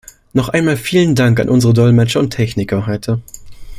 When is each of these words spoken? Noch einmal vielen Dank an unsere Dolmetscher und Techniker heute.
Noch 0.33 0.49
einmal 0.49 0.77
vielen 0.77 1.13
Dank 1.13 1.39
an 1.39 1.47
unsere 1.47 1.75
Dolmetscher 1.75 2.21
und 2.21 2.31
Techniker 2.31 2.87
heute. 2.87 3.21